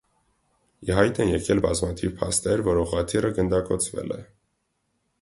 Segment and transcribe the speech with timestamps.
[0.89, 4.23] Ի հայտ են եկել բազմաթիվ փաստեր, որ ուղղաթիռը գնդակոծվել է։